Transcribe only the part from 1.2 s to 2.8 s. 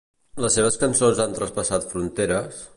han traspassat fronteres?